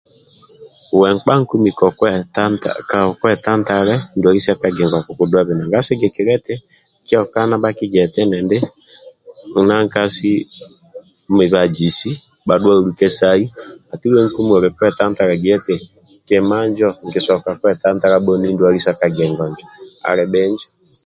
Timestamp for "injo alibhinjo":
19.49-20.65